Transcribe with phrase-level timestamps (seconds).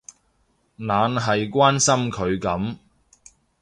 [0.79, 2.77] 懶係關心佢噉